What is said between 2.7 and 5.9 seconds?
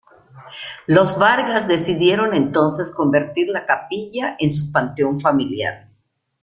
convertir la capilla en su panteón familiar.